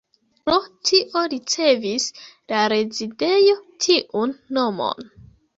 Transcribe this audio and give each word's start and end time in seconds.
Pro 0.45 0.53
tio 0.89 1.21
ricevis 1.33 2.07
la 2.53 2.63
rezidejo 2.75 3.55
tiun 3.87 4.35
nomon. 4.59 5.11